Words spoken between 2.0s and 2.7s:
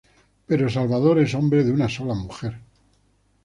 mujer.